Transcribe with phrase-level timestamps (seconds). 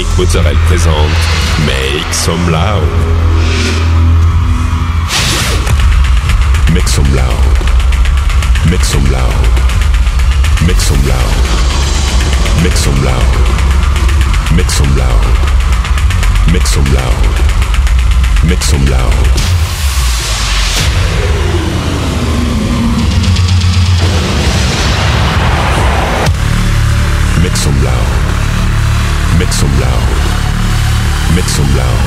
[0.00, 0.94] Nick Mozzarella présente
[1.66, 2.88] Make Some Loud.
[6.72, 7.34] Make some loud.
[8.70, 9.30] Make some loud.
[10.66, 11.18] Make some loud.
[12.62, 13.26] Make some loud.
[14.56, 15.20] Make some loud.
[16.50, 17.12] Make some loud.
[18.48, 19.12] Make some loud.
[27.42, 27.99] Make some loud.
[29.40, 31.34] Make some loud.
[31.34, 32.04] Make some loud.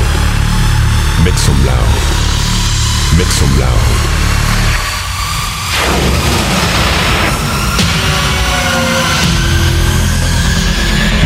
[1.26, 1.94] Make some loud.
[3.18, 3.90] Make some loud.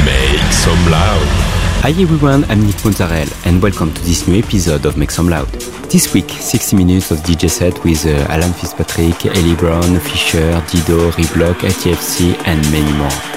[0.06, 1.28] Make some loud.
[1.84, 5.50] Hi everyone, I'm Nick Mozzarella and welcome to this new episode of Make Some Loud.
[5.92, 11.12] This week, 60 minutes of DJ set with uh, Alan Fitzpatrick, Ellie Brown, Fisher, Dido,
[11.12, 13.37] Reblock, ATFC and many more.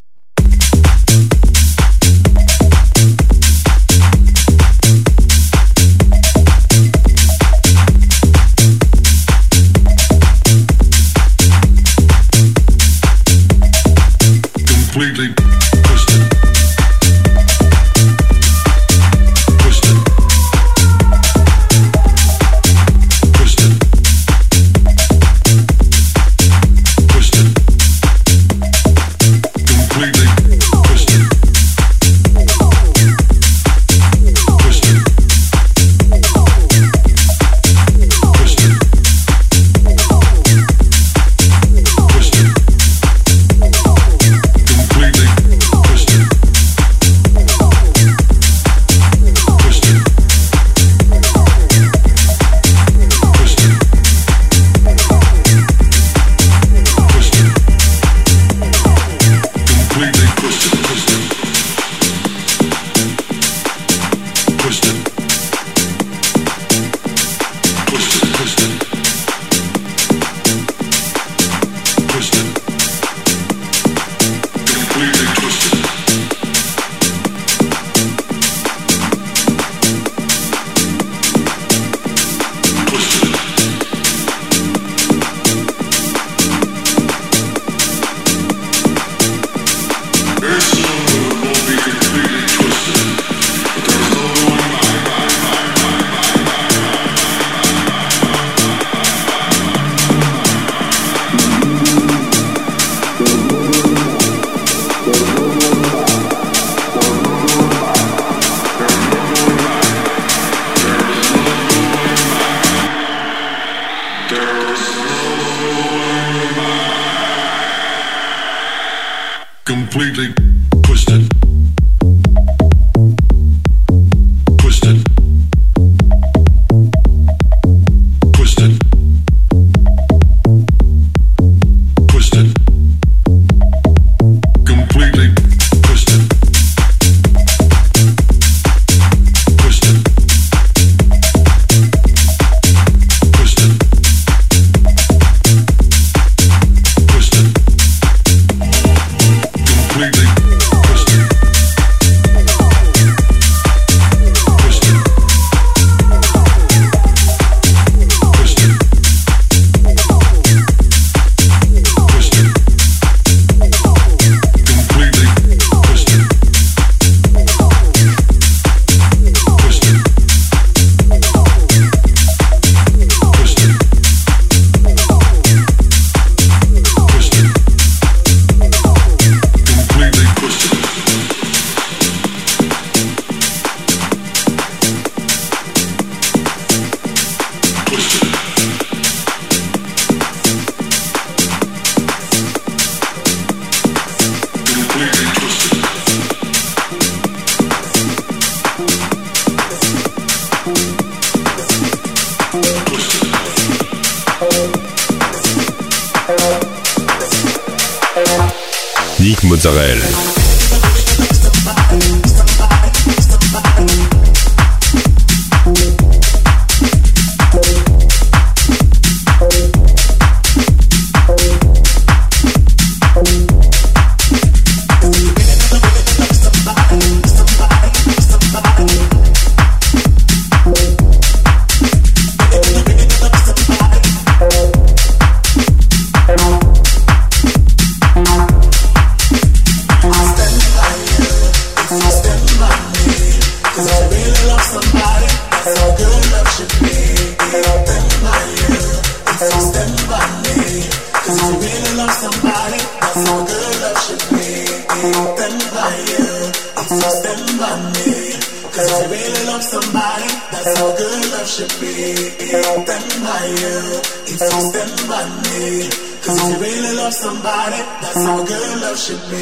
[268.13, 269.41] That's how good love should be.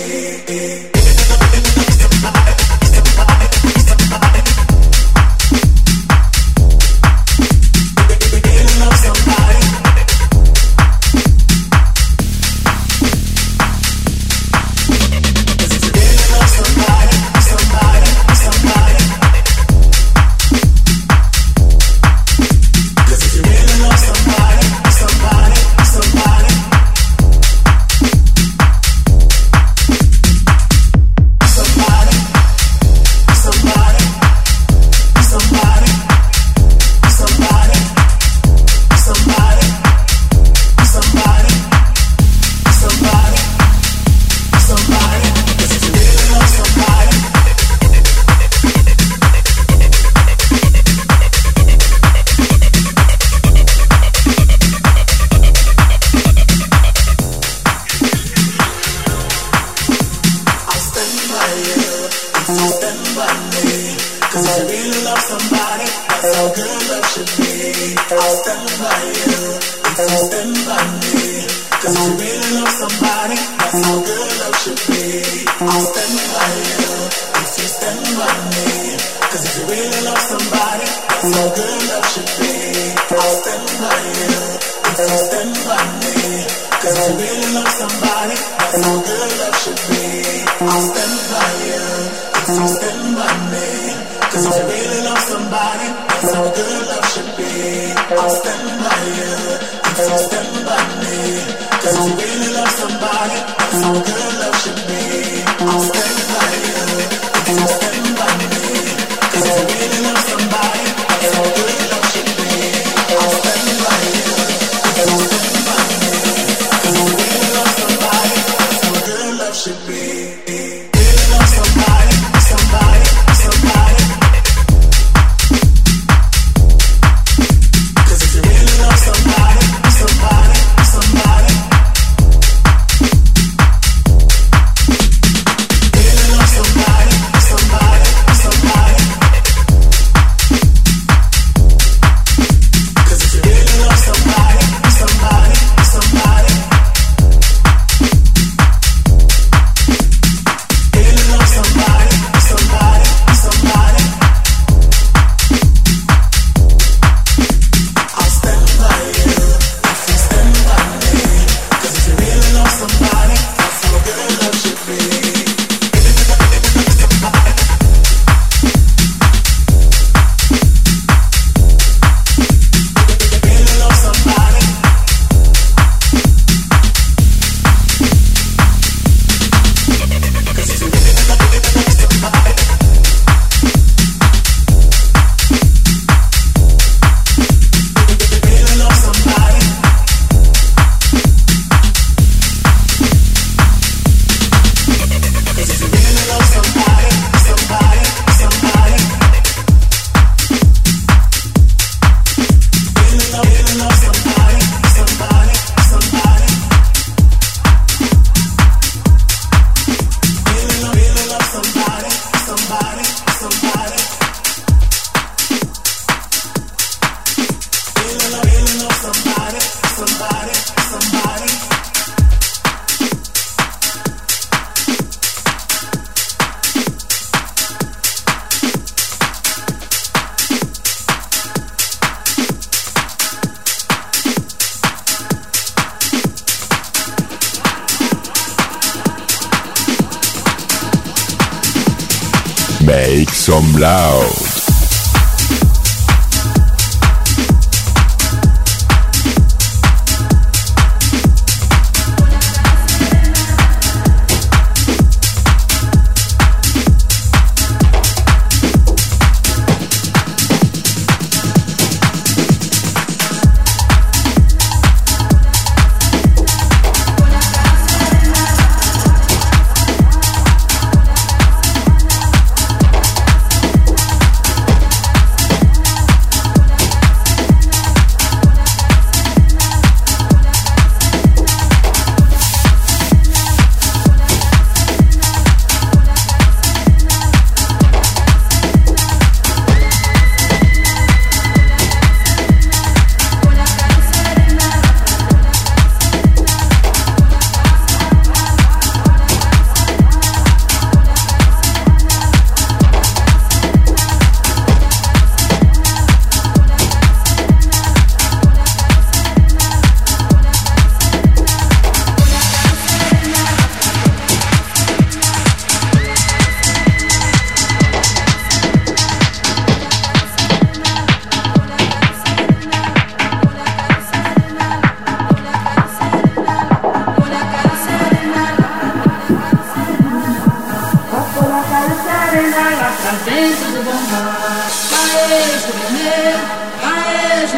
[243.19, 244.48] Make some loud.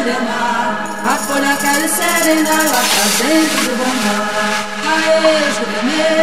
[0.02, 0.90] serenar.
[1.04, 4.26] A folha quer serenar lá pra dentro do bombar.
[4.92, 6.14] Aê, Juremê,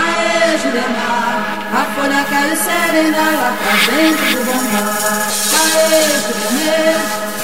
[0.00, 1.36] aê, Juremar.
[1.72, 5.20] A folha quer serenar lá pra dentro do bombar.
[5.60, 6.80] Aê, Juremê,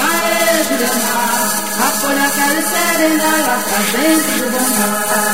[0.09, 1.41] aê, Juremar.
[1.79, 5.27] A folha quer serenar lá pra dentro do bombar.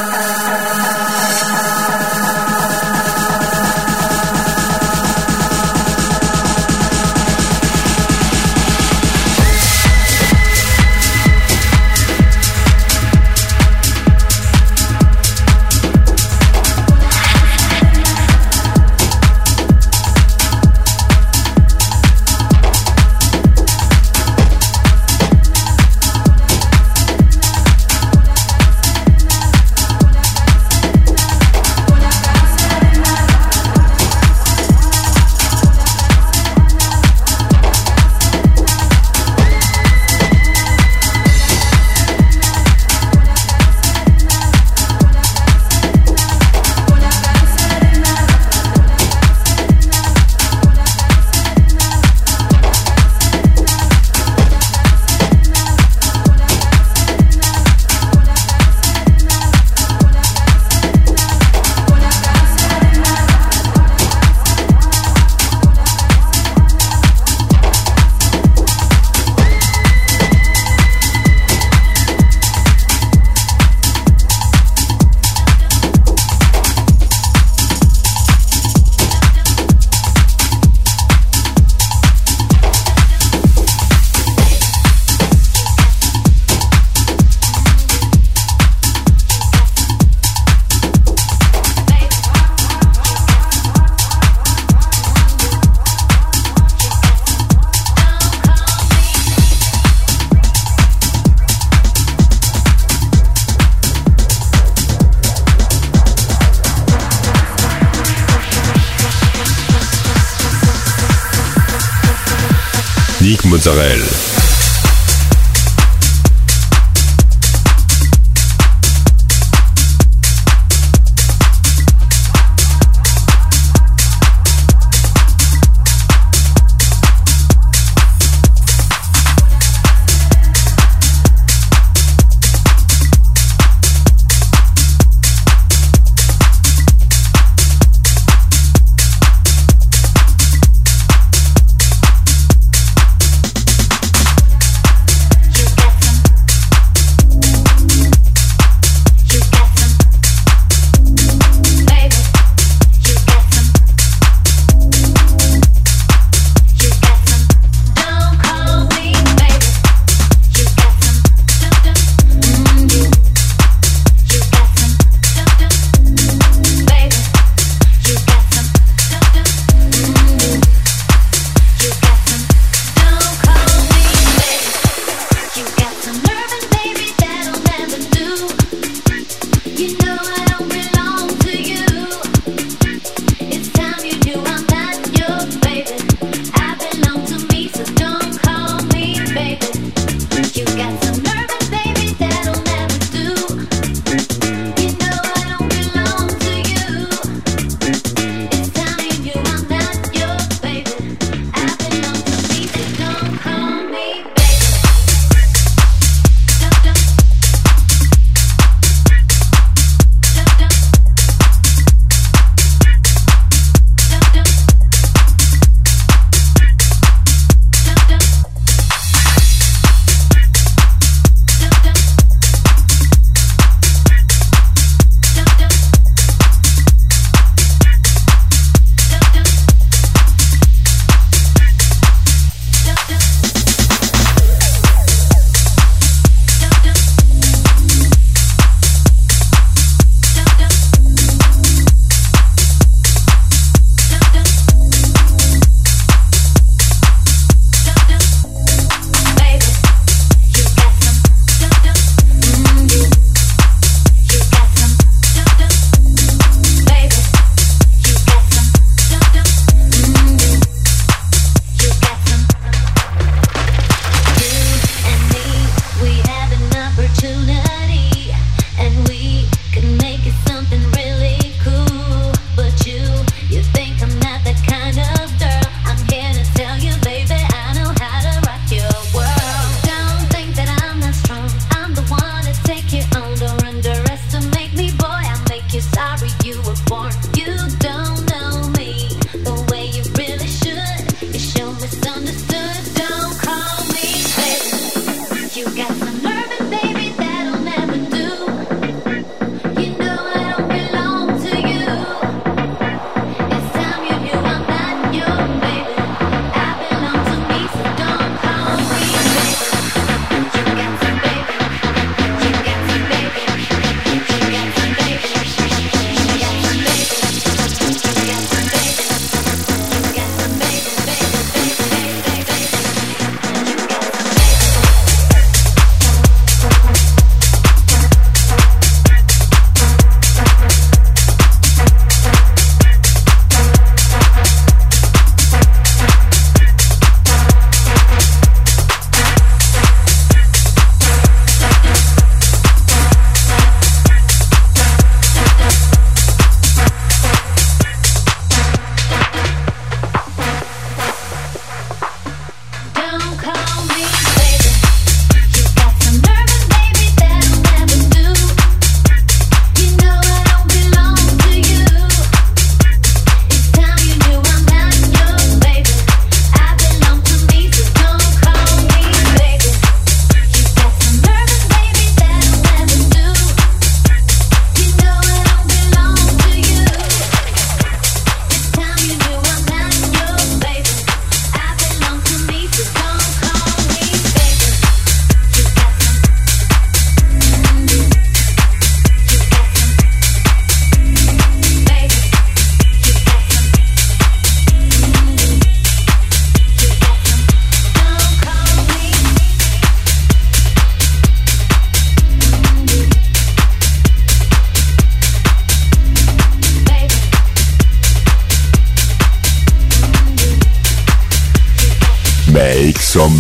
[113.65, 114.32] Mozzarella.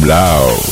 [0.05, 0.71] Loud.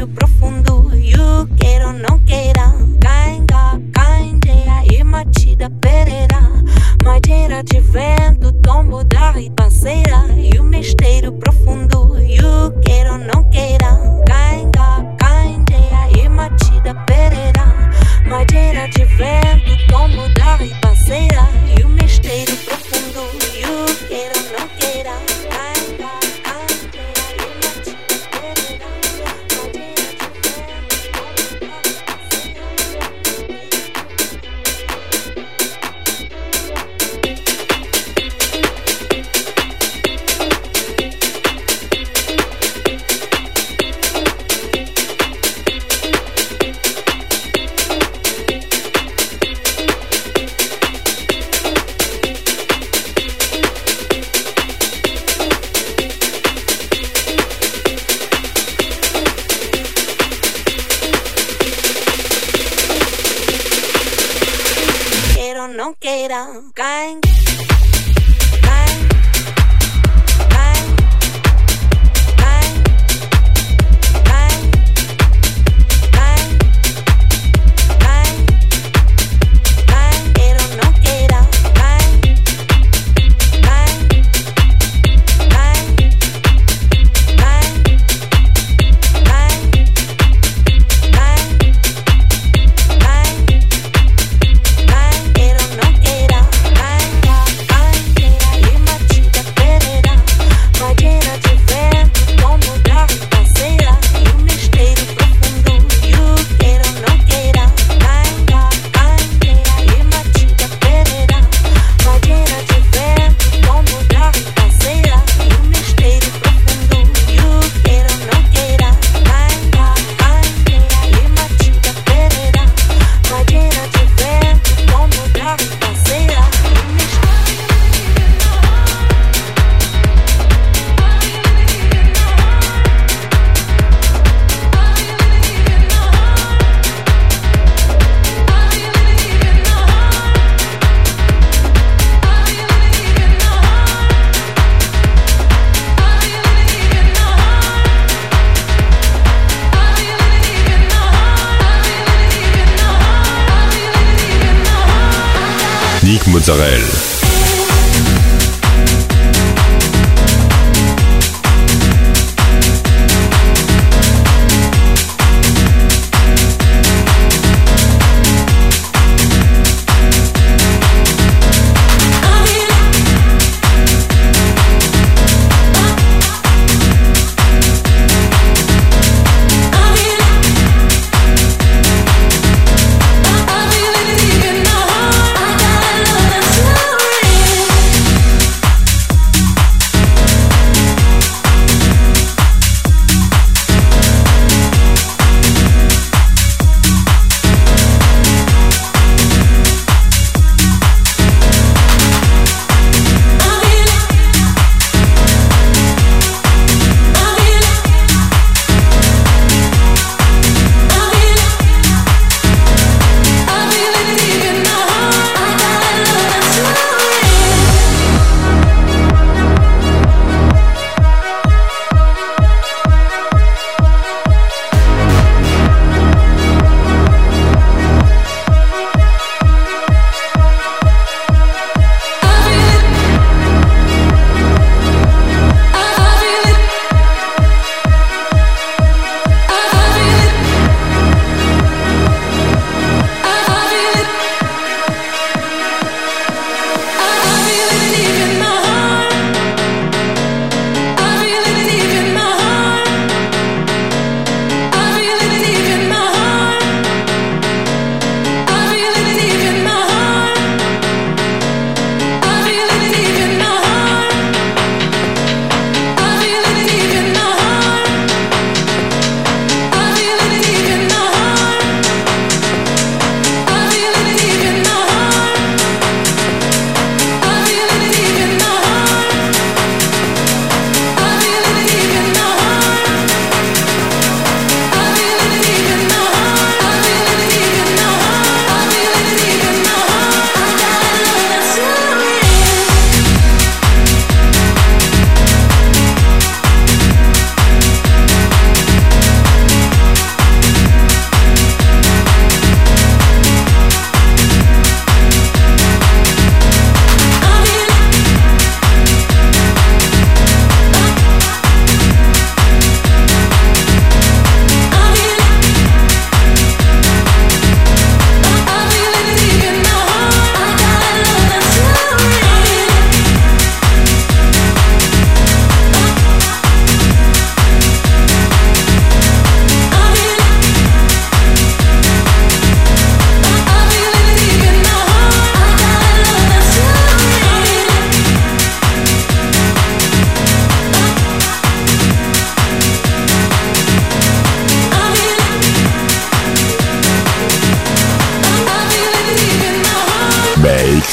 [0.00, 0.90] respiro profundo.
[0.94, 2.29] Yo quiero, no quiero.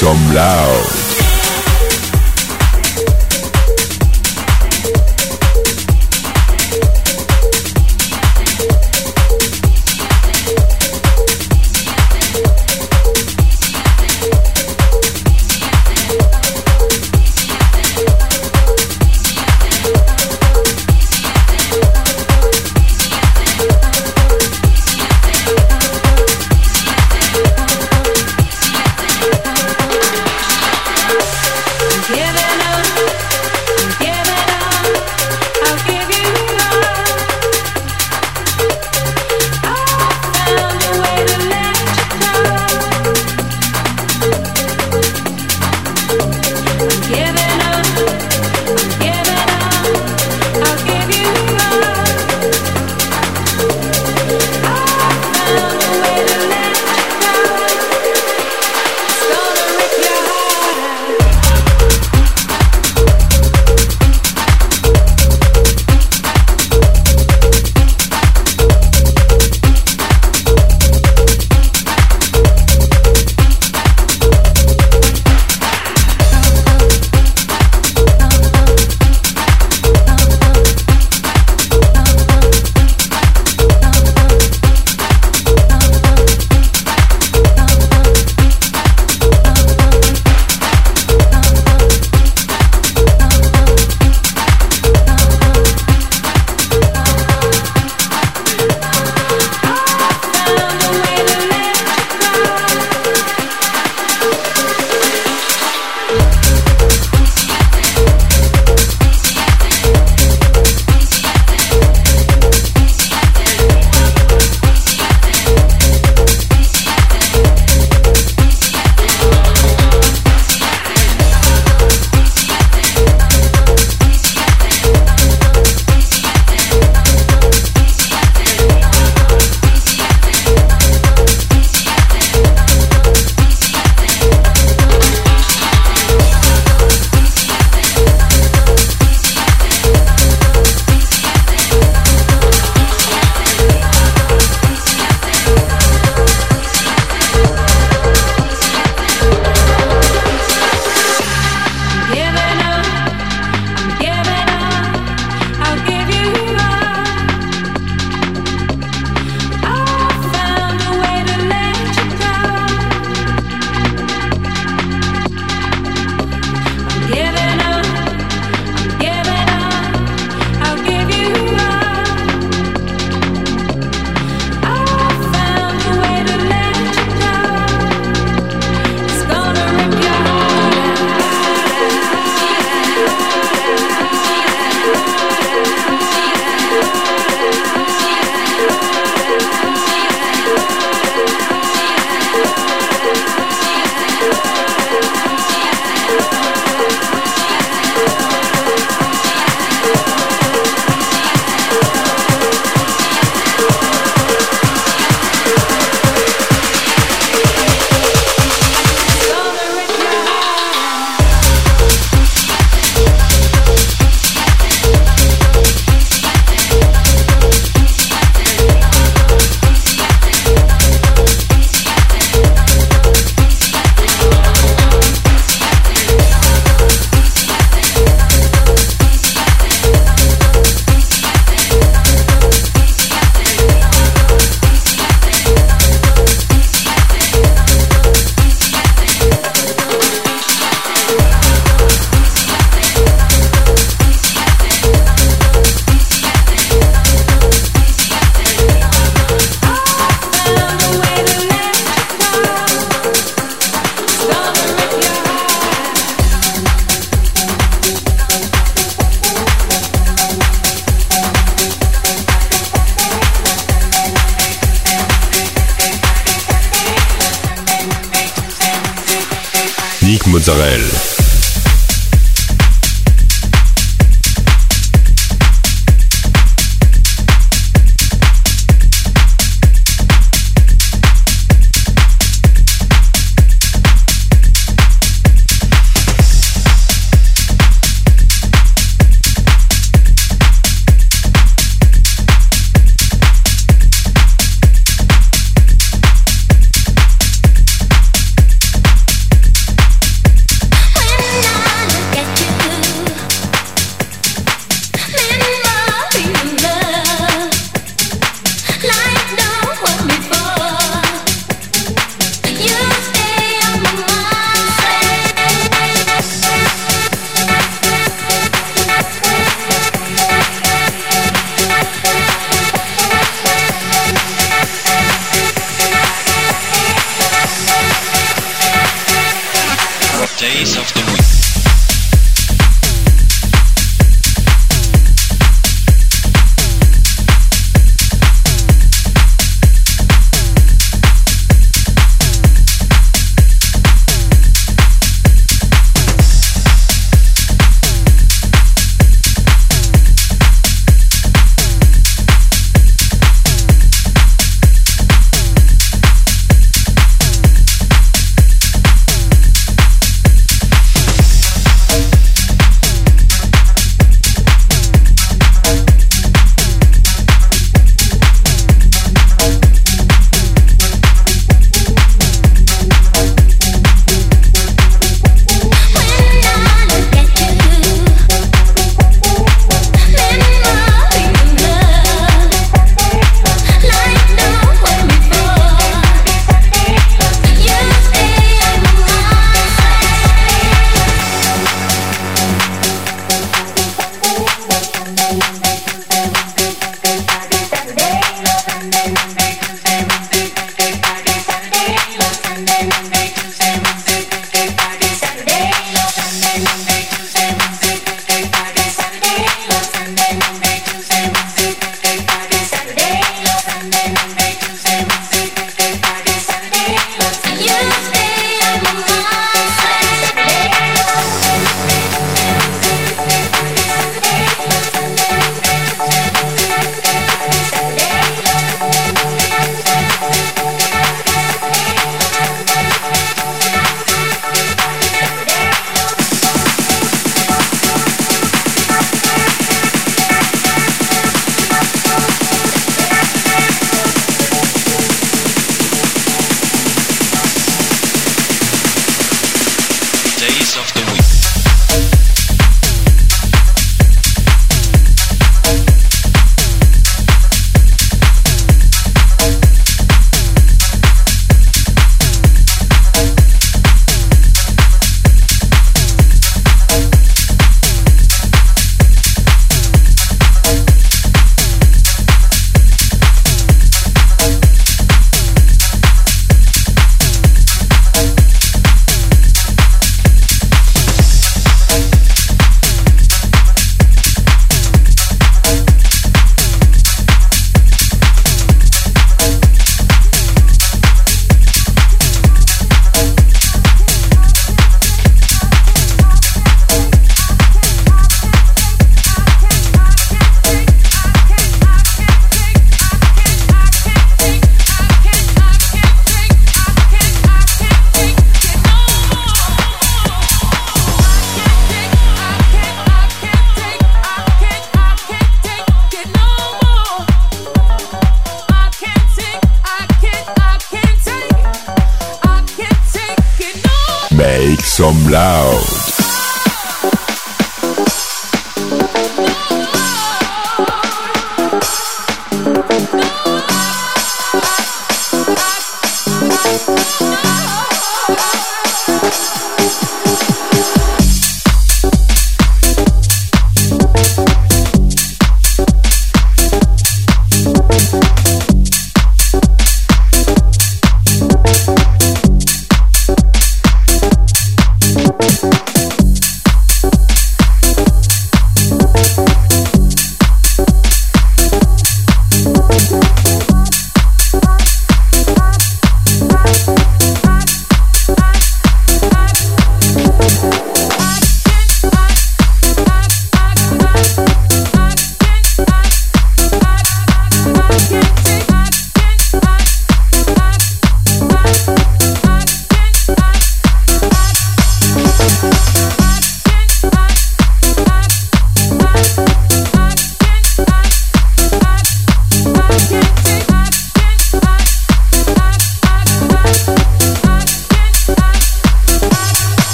[0.00, 0.97] Some loud.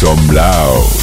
[0.00, 0.97] Son Blau.